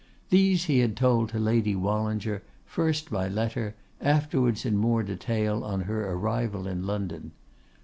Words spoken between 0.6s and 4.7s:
he had told to Lady Wallinger, first by letter, afterwards